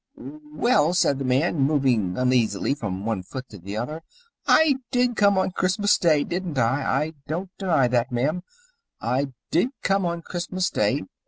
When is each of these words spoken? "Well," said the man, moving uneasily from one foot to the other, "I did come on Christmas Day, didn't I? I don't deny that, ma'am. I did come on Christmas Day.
"Well," 0.17 0.95
said 0.95 1.19
the 1.19 1.25
man, 1.25 1.59
moving 1.59 2.17
uneasily 2.17 2.73
from 2.73 3.05
one 3.05 3.21
foot 3.21 3.47
to 3.49 3.59
the 3.59 3.77
other, 3.77 4.01
"I 4.47 4.77
did 4.89 5.15
come 5.15 5.37
on 5.37 5.51
Christmas 5.51 5.95
Day, 5.99 6.23
didn't 6.23 6.57
I? 6.57 7.03
I 7.05 7.13
don't 7.27 7.51
deny 7.59 7.87
that, 7.89 8.11
ma'am. 8.11 8.41
I 8.99 9.27
did 9.51 9.69
come 9.83 10.07
on 10.07 10.23
Christmas 10.23 10.71
Day. 10.71 11.03